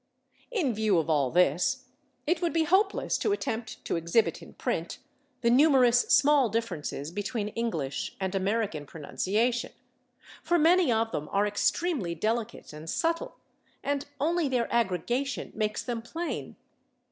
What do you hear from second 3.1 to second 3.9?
to attempt